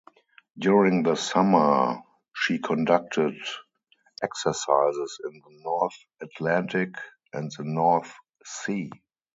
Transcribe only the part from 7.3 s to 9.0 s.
and the North Sea.